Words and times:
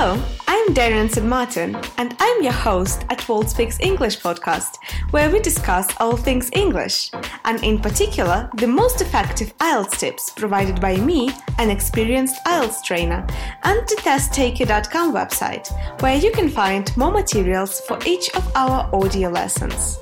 Hello, 0.00 0.22
I'm 0.46 0.74
Darren 0.74 1.10
St. 1.10 1.26
Martin, 1.26 1.76
and 1.96 2.14
I'm 2.20 2.40
your 2.40 2.52
host 2.52 3.04
at 3.10 3.28
World 3.28 3.50
Speaks 3.50 3.80
English 3.80 4.20
podcast, 4.20 4.78
where 5.10 5.28
we 5.28 5.40
discuss 5.40 5.92
all 5.98 6.16
things 6.16 6.50
English, 6.52 7.10
and 7.44 7.60
in 7.64 7.80
particular, 7.80 8.48
the 8.58 8.68
most 8.68 9.00
effective 9.00 9.58
IELTS 9.58 9.98
tips 9.98 10.30
provided 10.30 10.80
by 10.80 10.98
me, 10.98 11.30
an 11.58 11.68
experienced 11.68 12.36
IELTS 12.46 12.84
trainer, 12.84 13.26
and 13.64 13.80
the 13.88 13.96
testtaker.com 13.96 15.12
website, 15.12 15.66
where 16.00 16.16
you 16.16 16.30
can 16.30 16.48
find 16.48 16.96
more 16.96 17.10
materials 17.10 17.80
for 17.80 17.98
each 18.06 18.30
of 18.36 18.52
our 18.54 18.88
audio 18.94 19.28
lessons. 19.30 19.98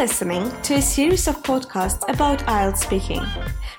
Listening 0.00 0.50
to 0.62 0.76
a 0.76 0.80
series 0.80 1.28
of 1.28 1.42
podcasts 1.42 2.08
about 2.08 2.38
IELTS 2.46 2.78
speaking. 2.78 3.22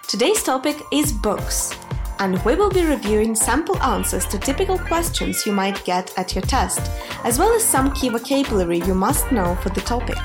Today's 0.07 0.43
topic 0.43 0.77
is 0.93 1.11
books, 1.11 1.75
and 2.19 2.39
we 2.45 2.53
will 2.53 2.69
be 2.69 2.85
reviewing 2.85 3.33
sample 3.33 3.81
answers 3.81 4.27
to 4.27 4.37
typical 4.37 4.77
questions 4.77 5.47
you 5.47 5.51
might 5.51 5.83
get 5.83 6.15
at 6.19 6.35
your 6.35 6.43
test, 6.43 6.91
as 7.23 7.39
well 7.39 7.51
as 7.55 7.63
some 7.63 7.91
key 7.93 8.09
vocabulary 8.09 8.81
you 8.81 8.93
must 8.93 9.31
know 9.31 9.55
for 9.63 9.69
the 9.69 9.81
topic. 9.81 10.19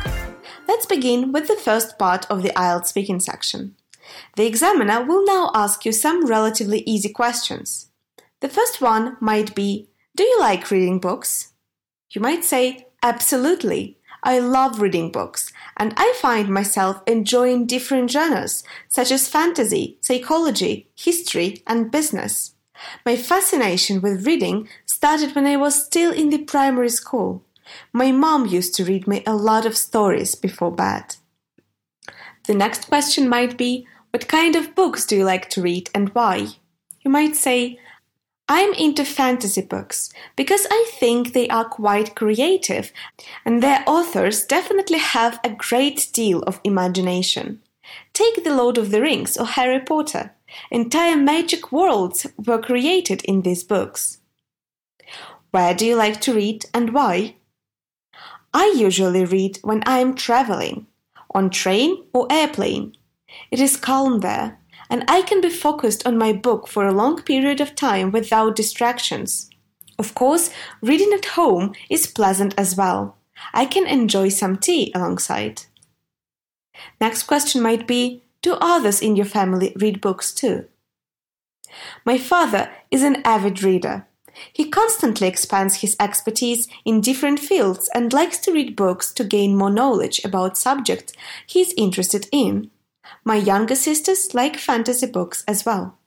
Let's 0.68 0.84
begin 0.84 1.32
with 1.32 1.48
the 1.48 1.56
first 1.56 1.98
part 1.98 2.26
of 2.30 2.42
the 2.42 2.50
IELTS 2.50 2.88
speaking 2.88 3.18
section. 3.18 3.74
The 4.36 4.44
examiner 4.44 5.02
will 5.02 5.24
now 5.24 5.50
ask 5.54 5.86
you 5.86 5.92
some 5.92 6.26
relatively 6.26 6.80
easy 6.80 7.08
questions. 7.08 7.86
The 8.42 8.50
first 8.50 8.82
one 8.82 9.16
might 9.18 9.54
be 9.54 9.88
Do 10.14 10.24
you 10.24 10.38
like 10.40 10.70
reading 10.70 10.98
books? 10.98 11.54
You 12.10 12.20
might 12.20 12.44
say, 12.44 12.86
Absolutely. 13.02 13.95
I 14.26 14.40
love 14.40 14.80
reading 14.80 15.12
books, 15.12 15.52
and 15.76 15.94
I 15.96 16.12
find 16.20 16.48
myself 16.48 17.00
enjoying 17.06 17.64
different 17.64 18.10
genres 18.10 18.64
such 18.88 19.12
as 19.12 19.28
fantasy, 19.28 19.98
psychology, 20.00 20.90
history, 20.96 21.62
and 21.64 21.92
business. 21.92 22.56
My 23.06 23.16
fascination 23.16 24.00
with 24.00 24.26
reading 24.26 24.68
started 24.84 25.36
when 25.36 25.46
I 25.46 25.56
was 25.56 25.86
still 25.86 26.12
in 26.12 26.30
the 26.30 26.38
primary 26.38 26.88
school. 26.88 27.44
My 27.92 28.10
mom 28.10 28.46
used 28.46 28.74
to 28.74 28.84
read 28.84 29.06
me 29.06 29.22
a 29.28 29.36
lot 29.36 29.64
of 29.64 29.76
stories 29.76 30.34
before 30.34 30.72
bed. 30.72 31.14
The 32.48 32.54
next 32.54 32.88
question 32.88 33.28
might 33.28 33.56
be 33.56 33.86
What 34.10 34.26
kind 34.26 34.56
of 34.56 34.74
books 34.74 35.06
do 35.06 35.14
you 35.14 35.24
like 35.24 35.48
to 35.50 35.62
read 35.62 35.88
and 35.94 36.08
why? 36.08 36.48
You 37.02 37.12
might 37.12 37.36
say, 37.36 37.78
I'm 38.48 38.72
into 38.74 39.04
fantasy 39.04 39.62
books 39.62 40.10
because 40.36 40.68
I 40.70 40.88
think 41.00 41.32
they 41.32 41.48
are 41.48 41.64
quite 41.64 42.14
creative 42.14 42.92
and 43.44 43.60
their 43.60 43.82
authors 43.88 44.44
definitely 44.44 44.98
have 44.98 45.40
a 45.42 45.50
great 45.50 46.10
deal 46.12 46.42
of 46.42 46.60
imagination. 46.62 47.60
Take 48.12 48.44
The 48.44 48.54
Lord 48.54 48.78
of 48.78 48.90
the 48.92 49.00
Rings 49.00 49.36
or 49.36 49.46
Harry 49.46 49.80
Potter. 49.80 50.32
Entire 50.70 51.16
magic 51.16 51.72
worlds 51.72 52.26
were 52.46 52.62
created 52.62 53.24
in 53.24 53.42
these 53.42 53.64
books. 53.64 54.18
Where 55.50 55.74
do 55.74 55.84
you 55.84 55.96
like 55.96 56.20
to 56.22 56.34
read 56.34 56.66
and 56.72 56.92
why? 56.92 57.34
I 58.54 58.74
usually 58.76 59.24
read 59.24 59.58
when 59.62 59.82
I 59.86 59.98
am 59.98 60.14
traveling, 60.14 60.86
on 61.34 61.50
train 61.50 62.04
or 62.12 62.28
airplane. 62.30 62.94
It 63.50 63.58
is 63.58 63.76
calm 63.76 64.20
there 64.20 64.58
and 64.88 65.04
I 65.08 65.22
can 65.22 65.40
be 65.40 65.50
focused 65.50 66.06
on 66.06 66.18
my 66.18 66.32
book 66.32 66.68
for 66.68 66.86
a 66.86 66.92
long 66.92 67.22
period 67.22 67.60
of 67.60 67.74
time 67.74 68.10
without 68.10 68.56
distractions. 68.56 69.50
Of 69.98 70.14
course, 70.14 70.50
reading 70.82 71.12
at 71.12 71.24
home 71.36 71.74
is 71.88 72.06
pleasant 72.06 72.54
as 72.58 72.76
well. 72.76 73.16
I 73.52 73.66
can 73.66 73.86
enjoy 73.86 74.28
some 74.28 74.56
tea 74.56 74.92
alongside. 74.94 75.62
Next 77.00 77.24
question 77.24 77.62
might 77.62 77.86
be 77.86 78.22
Do 78.42 78.54
others 78.60 79.00
in 79.00 79.16
your 79.16 79.26
family 79.26 79.72
read 79.76 80.00
books 80.00 80.32
too? 80.32 80.66
My 82.04 82.18
father 82.18 82.70
is 82.90 83.02
an 83.02 83.22
avid 83.24 83.62
reader. 83.62 84.06
He 84.52 84.68
constantly 84.68 85.26
expands 85.26 85.76
his 85.76 85.96
expertise 85.98 86.68
in 86.84 87.00
different 87.00 87.40
fields 87.40 87.88
and 87.94 88.12
likes 88.12 88.38
to 88.38 88.52
read 88.52 88.76
books 88.76 89.12
to 89.14 89.24
gain 89.24 89.56
more 89.56 89.70
knowledge 89.70 90.22
about 90.24 90.58
subjects 90.58 91.14
he 91.46 91.60
is 91.60 91.74
interested 91.76 92.28
in. 92.30 92.70
My 93.24 93.36
younger 93.36 93.74
sisters 93.74 94.34
like 94.34 94.56
fantasy 94.56 95.06
books 95.06 95.44
as 95.46 95.64
well. 95.64 95.98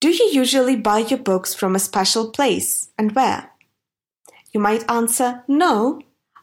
Do 0.00 0.08
you 0.08 0.30
usually 0.32 0.76
buy 0.76 1.00
your 1.00 1.18
books 1.18 1.54
from 1.54 1.74
a 1.74 1.78
special 1.78 2.30
place 2.30 2.88
and 2.96 3.12
where? 3.14 3.50
You 4.52 4.60
might 4.60 4.90
answer, 4.90 5.44
No. 5.46 6.00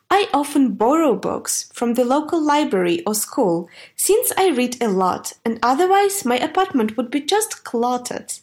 I 0.10 0.30
often 0.34 0.76
borrow 0.76 1.16
books 1.16 1.70
from 1.74 1.96
the 1.96 2.06
local 2.06 2.40
library 2.40 3.04
or 3.06 3.14
school 3.14 3.68
since 3.96 4.32
I 4.38 4.50
read 4.50 4.82
a 4.82 4.88
lot 4.88 5.34
and 5.44 5.60
otherwise 5.62 6.24
my 6.24 6.38
apartment 6.38 6.96
would 6.96 7.12
be 7.12 7.20
just 7.20 7.66
cluttered. 7.66 8.34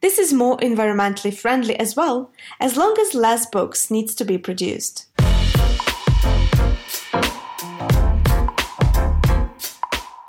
This 0.00 0.18
is 0.18 0.32
more 0.32 0.56
environmentally 0.58 1.32
friendly 1.32 1.78
as 1.78 1.94
well, 1.94 2.30
as 2.58 2.76
long 2.76 2.96
as 2.98 3.14
less 3.14 3.46
books 3.46 3.90
needs 3.90 4.14
to 4.16 4.24
be 4.24 4.38
produced. 4.38 5.06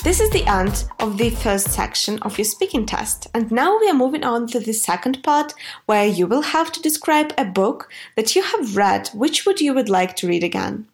This 0.09 0.21
is 0.21 0.31
the 0.31 0.47
end 0.47 0.85
of 0.99 1.19
the 1.19 1.29
first 1.29 1.69
section 1.69 2.17
of 2.23 2.39
your 2.39 2.45
speaking 2.45 2.87
test, 2.87 3.27
and 3.31 3.51
now 3.51 3.77
we 3.77 3.87
are 3.87 3.93
moving 3.93 4.23
on 4.23 4.47
to 4.47 4.59
the 4.59 4.73
second 4.73 5.21
part 5.21 5.53
where 5.85 6.07
you 6.07 6.25
will 6.25 6.41
have 6.41 6.71
to 6.71 6.81
describe 6.81 7.31
a 7.37 7.45
book 7.45 7.91
that 8.15 8.35
you 8.35 8.41
have 8.41 8.75
read 8.75 9.09
which 9.09 9.45
would 9.45 9.61
you 9.61 9.71
would 9.71 9.87
like 9.87 10.15
to 10.15 10.27
read 10.27 10.43
again. 10.43 10.87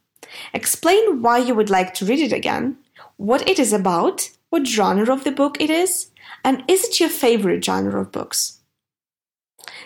Explain 0.54 1.22
why 1.22 1.38
you 1.38 1.56
would 1.56 1.70
like 1.70 1.94
to 1.94 2.06
read 2.06 2.20
it 2.20 2.34
again, 2.34 2.76
what 3.16 3.48
it 3.48 3.58
is 3.58 3.72
about, 3.72 4.32
what 4.50 4.68
genre 4.68 5.14
of 5.14 5.24
the 5.24 5.32
book 5.32 5.62
it 5.62 5.70
is, 5.70 6.12
and 6.44 6.66
is 6.68 6.84
it 6.84 7.00
your 7.00 7.08
favorite 7.08 7.64
genre 7.64 8.02
of 8.02 8.12
books? 8.12 8.64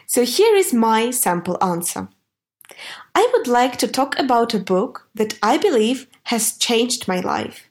So 0.07 0.25
here 0.25 0.55
is 0.55 0.73
my 0.73 1.11
sample 1.11 1.63
answer. 1.63 2.09
I 3.13 3.29
would 3.33 3.47
like 3.47 3.77
to 3.77 3.87
talk 3.87 4.17
about 4.17 4.55
a 4.55 4.59
book 4.59 5.07
that 5.13 5.37
I 5.43 5.59
believe 5.59 6.07
has 6.23 6.57
changed 6.57 7.07
my 7.07 7.19
life. 7.19 7.68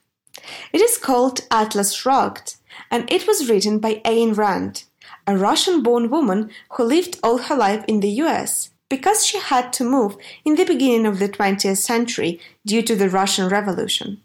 It 0.73 0.81
is 0.81 0.97
called 0.97 1.41
Atlas 1.51 1.93
Shrugged, 1.93 2.55
and 2.91 3.11
it 3.11 3.27
was 3.27 3.49
written 3.49 3.79
by 3.79 4.01
Ayn 4.05 4.35
Rand, 4.37 4.83
a 5.27 5.37
Russian 5.37 5.83
born 5.83 6.09
woman 6.09 6.51
who 6.71 6.83
lived 6.83 7.19
all 7.23 7.37
her 7.37 7.55
life 7.55 7.83
in 7.87 7.99
the 7.99 8.11
US 8.23 8.71
because 8.89 9.25
she 9.25 9.39
had 9.39 9.71
to 9.73 9.83
move 9.83 10.17
in 10.43 10.55
the 10.55 10.65
beginning 10.65 11.05
of 11.05 11.19
the 11.19 11.29
20th 11.29 11.77
century 11.77 12.39
due 12.65 12.81
to 12.81 12.95
the 12.95 13.09
Russian 13.09 13.47
Revolution. 13.47 14.21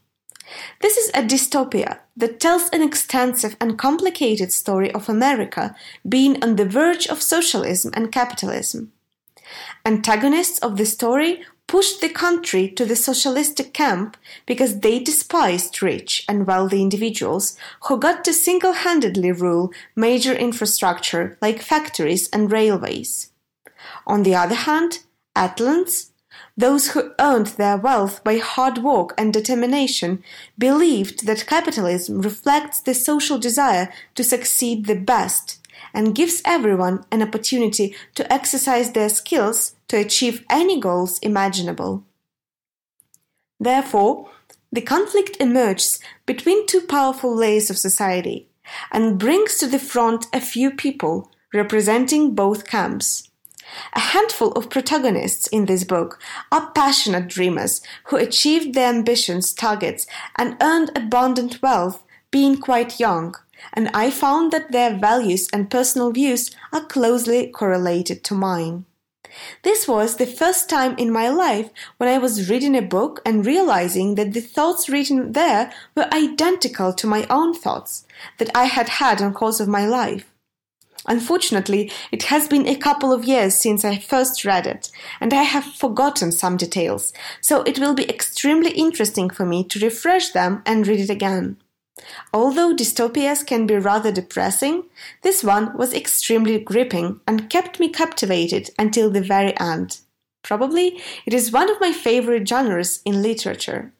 This 0.80 0.96
is 0.96 1.10
a 1.10 1.22
dystopia 1.22 1.98
that 2.16 2.40
tells 2.40 2.68
an 2.70 2.82
extensive 2.82 3.56
and 3.60 3.78
complicated 3.78 4.52
story 4.52 4.90
of 4.92 5.08
America 5.08 5.74
being 6.08 6.42
on 6.42 6.56
the 6.56 6.64
verge 6.64 7.06
of 7.06 7.22
socialism 7.22 7.92
and 7.94 8.12
capitalism. 8.12 8.92
Antagonists 9.84 10.58
of 10.58 10.76
the 10.76 10.86
story 10.86 11.44
pushed 11.66 12.00
the 12.00 12.08
country 12.08 12.68
to 12.68 12.84
the 12.84 12.96
socialistic 12.96 13.72
camp 13.72 14.16
because 14.46 14.80
they 14.80 14.98
despised 14.98 15.82
rich 15.82 16.24
and 16.28 16.46
wealthy 16.46 16.80
individuals 16.80 17.56
who 17.84 17.98
got 17.98 18.24
to 18.24 18.32
single 18.32 18.72
handedly 18.72 19.32
rule 19.32 19.72
major 19.96 20.34
infrastructure 20.34 21.38
like 21.40 21.62
factories 21.62 22.28
and 22.30 22.52
railways. 22.52 23.32
On 24.06 24.22
the 24.22 24.34
other 24.34 24.54
hand, 24.54 25.00
Atlants, 25.36 26.10
those 26.56 26.90
who 26.90 27.12
earned 27.18 27.48
their 27.48 27.76
wealth 27.76 28.22
by 28.22 28.38
hard 28.38 28.78
work 28.78 29.14
and 29.18 29.32
determination, 29.32 30.22
believed 30.58 31.26
that 31.26 31.46
capitalism 31.46 32.20
reflects 32.20 32.80
the 32.80 32.94
social 32.94 33.38
desire 33.38 33.92
to 34.14 34.22
succeed 34.22 34.86
the 34.86 34.94
best 34.94 35.60
and 35.92 36.14
gives 36.14 36.42
everyone 36.44 37.04
an 37.10 37.22
opportunity 37.22 37.94
to 38.14 38.32
exercise 38.32 38.92
their 38.92 39.08
skills 39.08 39.73
to 39.88 39.96
achieve 39.96 40.44
any 40.50 40.80
goals 40.80 41.18
imaginable. 41.20 42.04
Therefore, 43.60 44.30
the 44.72 44.80
conflict 44.80 45.36
emerges 45.38 46.00
between 46.26 46.66
two 46.66 46.80
powerful 46.80 47.34
layers 47.34 47.70
of 47.70 47.78
society 47.78 48.48
and 48.90 49.18
brings 49.18 49.56
to 49.58 49.66
the 49.66 49.78
front 49.78 50.26
a 50.32 50.40
few 50.40 50.70
people 50.70 51.30
representing 51.52 52.34
both 52.34 52.66
camps. 52.66 53.30
A 53.94 54.00
handful 54.00 54.52
of 54.52 54.70
protagonists 54.70 55.46
in 55.46 55.66
this 55.66 55.84
book 55.84 56.20
are 56.52 56.72
passionate 56.72 57.28
dreamers 57.28 57.80
who 58.04 58.16
achieved 58.16 58.74
their 58.74 58.88
ambitions' 58.88 59.52
targets 59.52 60.06
and 60.36 60.56
earned 60.60 60.90
abundant 60.96 61.62
wealth 61.62 62.04
being 62.30 62.60
quite 62.60 63.00
young, 63.00 63.34
and 63.72 63.88
I 63.94 64.10
found 64.10 64.52
that 64.52 64.72
their 64.72 64.98
values 64.98 65.48
and 65.52 65.70
personal 65.70 66.10
views 66.10 66.54
are 66.72 66.84
closely 66.84 67.46
correlated 67.46 68.24
to 68.24 68.34
mine. 68.34 68.84
This 69.62 69.88
was 69.88 70.16
the 70.16 70.26
first 70.26 70.68
time 70.68 70.94
in 70.96 71.12
my 71.12 71.28
life 71.28 71.70
when 71.96 72.08
I 72.08 72.18
was 72.18 72.50
reading 72.50 72.76
a 72.76 72.82
book 72.82 73.20
and 73.24 73.46
realizing 73.46 74.14
that 74.14 74.32
the 74.32 74.40
thoughts 74.40 74.88
written 74.88 75.32
there 75.32 75.72
were 75.96 76.12
identical 76.12 76.92
to 76.92 77.06
my 77.06 77.26
own 77.28 77.54
thoughts 77.54 78.06
that 78.38 78.50
I 78.54 78.64
had 78.64 78.88
had 78.88 79.20
on 79.22 79.34
course 79.34 79.60
of 79.60 79.68
my 79.68 79.86
life. 79.86 80.30
Unfortunately, 81.06 81.92
it 82.10 82.24
has 82.24 82.48
been 82.48 82.66
a 82.66 82.76
couple 82.76 83.12
of 83.12 83.24
years 83.24 83.54
since 83.54 83.84
I 83.84 83.98
first 83.98 84.44
read 84.44 84.66
it, 84.66 84.90
and 85.20 85.34
I 85.34 85.42
have 85.42 85.64
forgotten 85.64 86.32
some 86.32 86.56
details, 86.56 87.12
so 87.42 87.62
it 87.62 87.78
will 87.78 87.94
be 87.94 88.08
extremely 88.08 88.70
interesting 88.70 89.28
for 89.28 89.44
me 89.44 89.64
to 89.64 89.84
refresh 89.84 90.30
them 90.30 90.62
and 90.64 90.86
read 90.86 91.00
it 91.00 91.10
again. 91.10 91.58
Although 92.32 92.74
dystopias 92.74 93.46
can 93.46 93.66
be 93.66 93.76
rather 93.76 94.10
depressing, 94.10 94.84
this 95.22 95.44
one 95.44 95.76
was 95.76 95.94
extremely 95.94 96.58
gripping 96.58 97.20
and 97.26 97.48
kept 97.48 97.78
me 97.78 97.88
captivated 97.88 98.70
until 98.78 99.10
the 99.10 99.20
very 99.20 99.58
end. 99.58 99.98
Probably 100.42 101.00
it 101.24 101.32
is 101.32 101.52
one 101.52 101.70
of 101.70 101.80
my 101.80 101.92
favorite 101.92 102.48
genres 102.48 103.00
in 103.04 103.22
literature. 103.22 103.92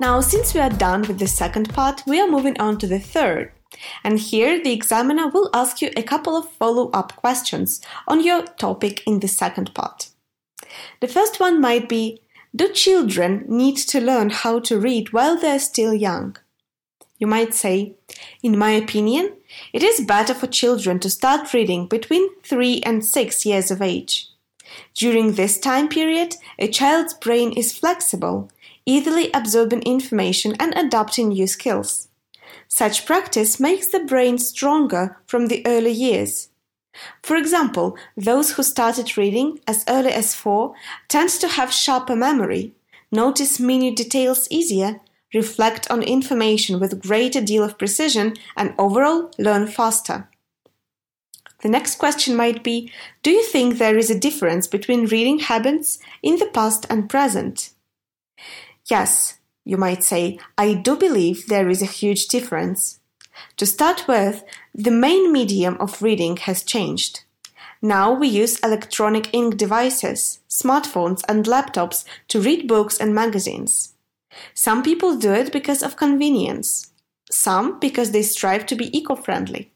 Now, 0.00 0.20
since 0.20 0.54
we 0.54 0.60
are 0.60 0.70
done 0.70 1.02
with 1.02 1.18
the 1.18 1.26
second 1.26 1.74
part, 1.74 2.04
we 2.06 2.20
are 2.20 2.30
moving 2.30 2.58
on 2.60 2.78
to 2.78 2.86
the 2.86 3.00
third. 3.00 3.50
And 4.04 4.18
here 4.18 4.62
the 4.62 4.72
examiner 4.72 5.28
will 5.28 5.50
ask 5.52 5.82
you 5.82 5.90
a 5.96 6.02
couple 6.02 6.36
of 6.36 6.50
follow 6.52 6.90
up 6.92 7.16
questions 7.16 7.80
on 8.06 8.24
your 8.24 8.42
topic 8.44 9.02
in 9.06 9.18
the 9.18 9.28
second 9.28 9.74
part. 9.74 10.10
The 11.00 11.08
first 11.08 11.40
one 11.40 11.60
might 11.60 11.88
be 11.88 12.22
Do 12.56 12.72
children 12.72 13.44
need 13.46 13.76
to 13.76 14.00
learn 14.00 14.30
how 14.30 14.60
to 14.60 14.80
read 14.80 15.12
while 15.12 15.36
they're 15.36 15.58
still 15.58 15.92
young? 15.92 16.36
You 17.18 17.26
might 17.26 17.52
say, 17.54 17.94
In 18.42 18.56
my 18.56 18.70
opinion, 18.70 19.34
it 19.72 19.82
is 19.82 20.00
better 20.00 20.34
for 20.34 20.46
children 20.46 20.98
to 21.00 21.10
start 21.10 21.52
reading 21.52 21.86
between 21.86 22.28
3 22.42 22.80
and 22.84 23.04
6 23.04 23.46
years 23.46 23.70
of 23.70 23.82
age. 23.82 24.28
During 24.94 25.32
this 25.32 25.58
time 25.58 25.88
period, 25.88 26.36
a 26.58 26.68
child's 26.68 27.14
brain 27.14 27.52
is 27.52 27.76
flexible, 27.76 28.50
easily 28.86 29.30
absorbing 29.32 29.82
information 29.82 30.54
and 30.58 30.74
adopting 30.74 31.28
new 31.28 31.46
skills. 31.46 32.08
Such 32.68 33.06
practice 33.06 33.58
makes 33.58 33.88
the 33.88 34.00
brain 34.00 34.38
stronger 34.38 35.18
from 35.26 35.46
the 35.46 35.66
early 35.66 35.92
years. 35.92 36.48
For 37.22 37.36
example, 37.36 37.96
those 38.16 38.52
who 38.52 38.62
started 38.62 39.16
reading 39.16 39.60
as 39.66 39.84
early 39.88 40.12
as 40.12 40.34
four 40.34 40.74
tend 41.08 41.30
to 41.30 41.48
have 41.48 41.72
sharper 41.72 42.16
memory, 42.16 42.72
notice 43.12 43.60
minute 43.60 43.96
details 43.96 44.48
easier, 44.50 45.00
reflect 45.34 45.90
on 45.90 46.02
information 46.02 46.80
with 46.80 47.02
greater 47.02 47.40
deal 47.40 47.62
of 47.62 47.78
precision, 47.78 48.34
and 48.56 48.74
overall 48.78 49.30
learn 49.38 49.66
faster. 49.66 50.28
The 51.62 51.68
next 51.68 51.96
question 51.96 52.36
might 52.36 52.62
be 52.62 52.92
Do 53.22 53.30
you 53.30 53.44
think 53.44 53.78
there 53.78 53.98
is 53.98 54.10
a 54.10 54.18
difference 54.18 54.66
between 54.66 55.06
reading 55.06 55.40
habits 55.40 55.98
in 56.22 56.36
the 56.36 56.46
past 56.46 56.86
and 56.88 57.10
present? 57.10 57.70
Yes, 58.88 59.38
you 59.64 59.76
might 59.76 60.02
say, 60.02 60.38
I 60.56 60.74
do 60.74 60.96
believe 60.96 61.46
there 61.46 61.68
is 61.68 61.82
a 61.82 61.86
huge 61.86 62.28
difference. 62.28 63.00
To 63.56 63.66
start 63.66 64.06
with, 64.08 64.44
the 64.74 64.90
main 64.90 65.32
medium 65.32 65.76
of 65.80 66.02
reading 66.02 66.36
has 66.38 66.62
changed. 66.62 67.24
Now 67.80 68.12
we 68.12 68.28
use 68.28 68.58
electronic 68.60 69.32
ink 69.32 69.56
devices, 69.56 70.40
smartphones, 70.48 71.22
and 71.28 71.44
laptops 71.44 72.04
to 72.28 72.40
read 72.40 72.66
books 72.66 72.98
and 72.98 73.14
magazines. 73.14 73.94
Some 74.54 74.82
people 74.82 75.16
do 75.16 75.32
it 75.32 75.52
because 75.52 75.82
of 75.82 75.96
convenience, 75.96 76.90
some 77.30 77.78
because 77.78 78.10
they 78.10 78.22
strive 78.22 78.66
to 78.66 78.74
be 78.74 78.96
eco 78.96 79.14
friendly. 79.14 79.70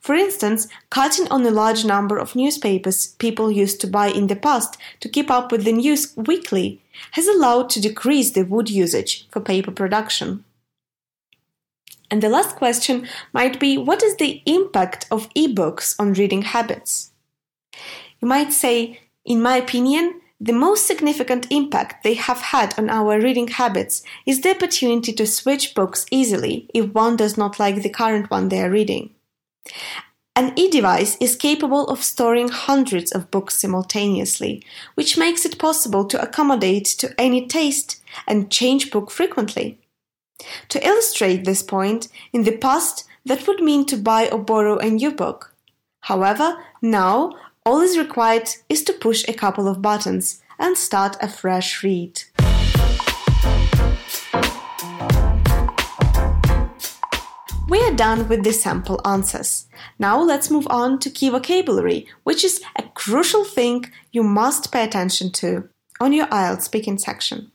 For 0.00 0.14
instance, 0.14 0.68
cutting 0.90 1.26
on 1.28 1.46
a 1.46 1.50
large 1.50 1.84
number 1.84 2.18
of 2.18 2.36
newspapers 2.36 3.08
people 3.18 3.50
used 3.50 3.80
to 3.80 3.86
buy 3.86 4.08
in 4.08 4.26
the 4.26 4.36
past 4.36 4.76
to 5.00 5.08
keep 5.08 5.30
up 5.30 5.50
with 5.50 5.64
the 5.64 5.72
news 5.72 6.12
weekly 6.16 6.82
has 7.12 7.26
allowed 7.26 7.70
to 7.70 7.80
decrease 7.80 8.32
the 8.32 8.44
wood 8.44 8.68
usage 8.68 9.26
for 9.30 9.40
paper 9.40 9.70
production. 9.70 10.44
And 12.12 12.22
the 12.22 12.28
last 12.28 12.56
question 12.56 13.08
might 13.32 13.58
be 13.58 13.78
what 13.78 14.02
is 14.02 14.16
the 14.16 14.42
impact 14.44 15.06
of 15.10 15.32
ebooks 15.32 15.96
on 15.98 16.12
reading 16.12 16.42
habits? 16.42 17.10
You 18.20 18.28
might 18.28 18.52
say, 18.52 19.00
in 19.24 19.40
my 19.40 19.56
opinion, 19.56 20.20
the 20.38 20.52
most 20.52 20.86
significant 20.86 21.50
impact 21.50 22.04
they 22.04 22.12
have 22.12 22.42
had 22.42 22.78
on 22.78 22.90
our 22.90 23.18
reading 23.18 23.48
habits 23.48 24.02
is 24.26 24.42
the 24.42 24.50
opportunity 24.50 25.14
to 25.14 25.26
switch 25.26 25.74
books 25.74 26.04
easily 26.10 26.68
if 26.74 26.92
one 26.92 27.16
does 27.16 27.38
not 27.38 27.58
like 27.58 27.80
the 27.80 27.88
current 27.88 28.30
one 28.30 28.50
they 28.50 28.60
are 28.60 28.68
reading. 28.68 29.14
An 30.36 30.52
e-device 30.54 31.16
is 31.18 31.34
capable 31.34 31.86
of 31.88 32.04
storing 32.04 32.50
hundreds 32.50 33.10
of 33.12 33.30
books 33.30 33.56
simultaneously, 33.56 34.62
which 34.96 35.16
makes 35.16 35.46
it 35.46 35.58
possible 35.58 36.04
to 36.04 36.20
accommodate 36.20 36.84
to 36.98 37.18
any 37.18 37.46
taste 37.46 38.02
and 38.26 38.50
change 38.50 38.90
book 38.90 39.10
frequently. 39.10 39.78
To 40.70 40.86
illustrate 40.86 41.44
this 41.44 41.62
point, 41.62 42.08
in 42.32 42.44
the 42.44 42.56
past 42.56 43.04
that 43.24 43.46
would 43.46 43.62
mean 43.62 43.86
to 43.86 43.96
buy 43.96 44.28
or 44.28 44.38
borrow 44.38 44.78
a 44.78 44.90
new 44.90 45.12
book. 45.12 45.54
However, 46.00 46.56
now 46.80 47.32
all 47.64 47.80
is 47.80 47.96
required 47.96 48.48
is 48.68 48.82
to 48.84 48.92
push 48.92 49.24
a 49.28 49.32
couple 49.32 49.68
of 49.68 49.80
buttons 49.80 50.42
and 50.58 50.76
start 50.76 51.16
a 51.20 51.28
fresh 51.28 51.84
read. 51.84 52.22
We 57.68 57.80
are 57.84 57.94
done 57.94 58.28
with 58.28 58.42
the 58.42 58.52
sample 58.52 59.00
answers. 59.06 59.66
Now 59.98 60.20
let's 60.20 60.50
move 60.50 60.66
on 60.68 60.98
to 60.98 61.10
key 61.10 61.30
vocabulary, 61.30 62.06
which 62.24 62.44
is 62.44 62.60
a 62.76 62.82
crucial 62.82 63.44
thing 63.44 63.84
you 64.10 64.24
must 64.24 64.72
pay 64.72 64.84
attention 64.84 65.30
to 65.32 65.68
on 66.00 66.12
your 66.12 66.26
IELTS 66.26 66.62
speaking 66.62 66.98
section. 66.98 67.51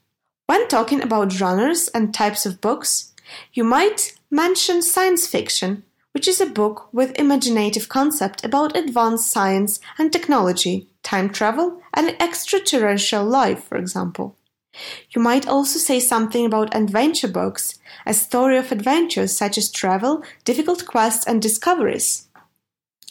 When 0.48 0.70
talking 0.70 1.02
about 1.02 1.34
genres 1.34 1.90
and 1.90 2.14
types 2.14 2.46
of 2.46 2.62
books, 2.62 3.14
you 3.52 3.66
might 3.66 4.14
mention 4.32 4.82
science 4.82 5.28
fiction, 5.28 5.84
which 6.14 6.26
is 6.26 6.40
a 6.40 6.46
book 6.46 6.88
with 6.94 7.20
imaginative 7.20 7.90
concept 7.90 8.46
about 8.46 8.78
advanced 8.78 9.30
science 9.30 9.82
and 9.98 10.12
technology, 10.12 10.88
time 11.04 11.30
travel, 11.30 11.82
and 11.94 12.16
extraterrestrial 12.22 13.26
life, 13.26 13.66
for 13.66 13.78
example. 13.78 14.38
You 15.10 15.22
might 15.22 15.48
also 15.48 15.80
say 15.80 16.00
something 16.00 16.46
about 16.46 16.74
adventure 16.74 17.28
books, 17.28 17.78
a 18.06 18.14
story 18.14 18.58
of 18.58 18.72
adventures 18.72 19.36
such 19.36 19.58
as 19.58 19.70
travel, 19.70 20.24
difficult 20.46 20.86
quests, 20.86 21.28
and 21.28 21.42
discoveries. 21.42 22.28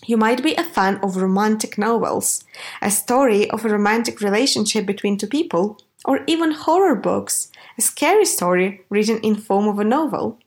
You 0.07 0.17
might 0.17 0.43
be 0.43 0.55
a 0.55 0.63
fan 0.63 0.97
of 1.03 1.17
romantic 1.17 1.77
novels, 1.77 2.45
a 2.81 2.91
story 2.91 3.51
of 3.51 3.65
a 3.65 3.69
romantic 3.69 4.23
relationship 4.23 4.87
between 4.87 5.19
two 5.19 5.27
people, 5.27 5.79
or 6.07 6.21
even 6.27 6.53
horror 6.53 6.95
books, 6.95 7.51
a 7.77 7.83
scary 7.83 8.25
story 8.25 8.81
written 8.89 9.19
in 9.19 9.35
form 9.35 9.69
of 9.69 9.79
a 9.79 9.85
novel. 9.85 10.39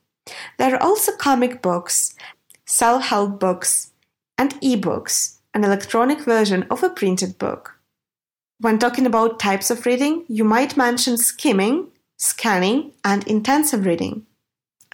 There 0.57 0.73
are 0.73 0.81
also 0.81 1.15
comic 1.15 1.61
books, 1.61 2.15
self-help 2.65 3.39
books, 3.39 3.91
and 4.38 4.56
e-books, 4.61 5.39
an 5.53 5.63
electronic 5.63 6.21
version 6.21 6.63
of 6.71 6.81
a 6.81 6.89
printed 6.89 7.38
book. 7.38 7.75
When 8.59 8.79
talking 8.79 9.06
about 9.06 9.39
types 9.39 9.69
of 9.69 9.85
reading, 9.85 10.25
you 10.27 10.44
might 10.44 10.77
mention 10.77 11.17
skimming, 11.17 11.88
scanning, 12.17 12.94
and 13.03 13.27
intensive 13.27 13.85
reading. 13.85 14.25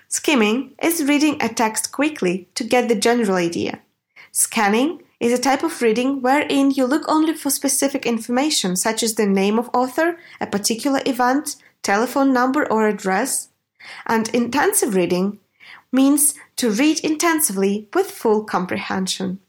Skimming 0.07 0.74
is 0.81 1.03
reading 1.05 1.41
a 1.41 1.50
text 1.50 1.91
quickly 1.91 2.48
to 2.55 2.63
get 2.63 2.88
the 2.88 2.95
general 2.95 3.36
idea. 3.36 3.81
Scanning 4.31 5.01
is 5.19 5.31
a 5.31 5.41
type 5.41 5.63
of 5.63 5.81
reading 5.81 6.22
wherein 6.22 6.72
you 6.72 6.86
look 6.86 7.03
only 7.07 7.34
for 7.34 7.50
specific 7.50 8.05
information 8.05 8.75
such 8.75 9.01
as 9.03 9.15
the 9.15 9.25
name 9.25 9.57
of 9.57 9.69
author, 9.74 10.17
a 10.41 10.48
particular 10.48 11.01
event, 11.05 11.55
telephone 11.84 12.34
number 12.34 12.69
or 12.72 12.88
address. 12.88 13.50
And 14.05 14.29
intensive 14.29 14.95
reading 14.95 15.39
means 15.91 16.34
to 16.57 16.69
read 16.69 17.00
intensively 17.00 17.88
with 17.93 18.12
full 18.12 18.43
comprehension. 18.43 19.39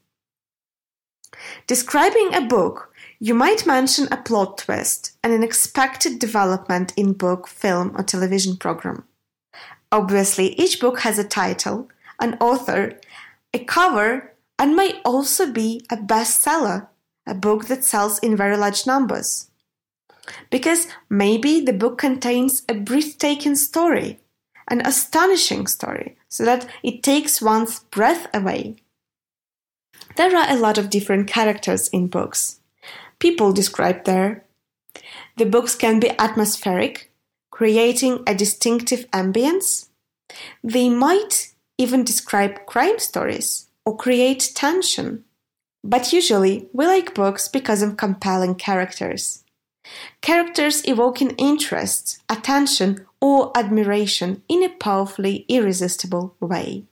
Describing 1.67 2.35
a 2.35 2.41
book 2.41 2.93
you 3.19 3.35
might 3.35 3.67
mention 3.67 4.09
a 4.11 4.17
plot 4.19 4.59
twist 4.59 5.17
and 5.23 5.33
an 5.33 5.43
expected 5.43 6.19
development 6.19 6.93
in 6.97 7.15
book, 7.15 7.49
film, 7.49 7.93
or 7.97 8.03
television 8.03 8.57
program. 8.57 9.05
Obviously, 9.91 10.49
each 10.61 10.81
book 10.81 11.01
has 11.01 11.19
a 11.19 11.25
title, 11.25 11.89
an 12.21 12.37
author, 12.41 13.01
a 13.55 13.65
cover, 13.65 14.35
and 14.59 14.77
may 14.77 15.01
also 15.05 15.51
be 15.51 15.85
a 15.91 15.97
bestseller, 15.97 16.89
a 17.27 17.35
book 17.35 17.67
that 17.67 17.85
sells 17.85 18.19
in 18.21 18.37
very 18.37 18.57
large 18.57 18.87
numbers. 18.87 19.51
Because 20.51 20.89
maybe 21.09 21.61
the 21.61 21.73
book 21.73 21.99
contains 21.99 22.63
a 22.69 22.75
breathtaking 22.75 23.55
story, 23.55 24.19
an 24.69 24.81
astonishing 24.85 25.67
story, 25.67 26.17
so 26.29 26.45
that 26.45 26.67
it 26.83 27.03
takes 27.03 27.43
one's 27.43 27.81
breath 27.81 28.27
away. 28.35 28.77
There 30.17 30.35
are 30.37 30.51
a 30.51 30.59
lot 30.59 30.79
of 30.79 30.91
different 30.91 31.29
characters 31.29 31.89
in 31.89 32.09
books 32.09 32.61
people 33.19 33.53
described 33.53 34.07
there. 34.07 34.45
The 35.37 35.47
books 35.47 35.75
can 35.75 36.01
be 36.01 36.19
atmospheric, 36.19 37.11
creating 37.51 38.23
a 38.27 38.35
distinctive 38.35 39.11
ambience. 39.11 39.89
They 40.63 40.89
might 40.89 41.55
even 41.79 42.05
describe 42.05 42.67
crime 42.67 42.99
stories 42.99 43.66
or 43.87 43.97
create 43.97 44.53
tension. 44.55 45.25
But 45.83 46.13
usually, 46.13 46.69
we 46.73 46.87
like 46.87 47.15
books 47.15 47.49
because 47.49 47.81
of 47.81 47.97
compelling 47.97 48.57
characters. 48.57 49.45
Characters 50.21 50.83
evoking 50.87 51.31
interest, 51.39 52.19
attention, 52.29 53.07
or 53.21 53.57
admiration 53.57 54.43
in 54.49 54.65
a 54.65 54.69
powerfully 54.69 55.47
irresistible 55.49 56.35
way. 56.41 56.85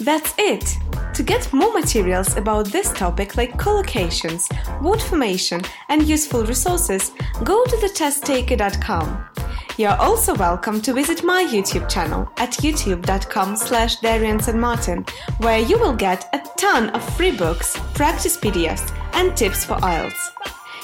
That's 0.00 0.32
it! 0.38 0.78
To 1.14 1.22
get 1.22 1.52
more 1.52 1.74
materials 1.74 2.36
about 2.36 2.66
this 2.66 2.90
topic, 2.92 3.36
like 3.36 3.58
collocations, 3.58 4.48
word 4.80 5.02
formation, 5.02 5.60
and 5.90 6.02
useful 6.04 6.44
resources, 6.46 7.10
go 7.44 7.64
to 7.64 7.76
thetesttaker.com. 7.76 9.28
You're 9.78 9.96
also 10.00 10.34
welcome 10.34 10.82
to 10.82 10.92
visit 10.92 11.22
my 11.22 11.44
YouTube 11.44 11.88
channel 11.88 12.28
at 12.36 12.50
youtube.com 12.54 13.54
slash 13.54 14.00
Martin, 14.00 15.06
where 15.38 15.60
you 15.60 15.78
will 15.78 15.94
get 15.94 16.28
a 16.34 16.42
ton 16.58 16.90
of 16.90 17.16
free 17.16 17.30
books, 17.30 17.76
practice 17.94 18.36
PDFs, 18.36 18.92
and 19.12 19.36
tips 19.36 19.64
for 19.64 19.76
IELTS. 19.76 20.32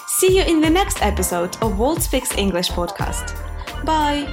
See 0.07 0.37
you 0.39 0.45
in 0.45 0.61
the 0.61 0.71
next 0.71 1.03
episode 1.03 1.57
of 1.61 1.77
World 1.77 2.03
Speaks 2.03 2.39
English 2.39 2.71
podcast. 2.71 3.35
Bye! 3.85 4.33